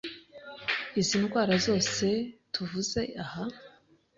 izi 0.99 1.15
ndwara 1.23 1.53
zose 1.65 2.05
tuvuze 2.53 3.01
aha 3.23 3.43